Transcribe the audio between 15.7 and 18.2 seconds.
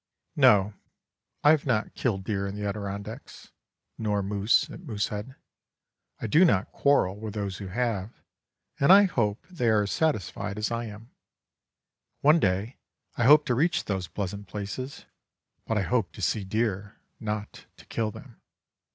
I hope to see deer, not to kill